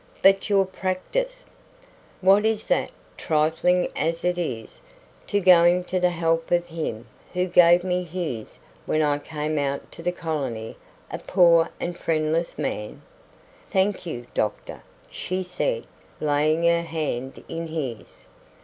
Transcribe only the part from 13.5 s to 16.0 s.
"Thank you, doctor," she said,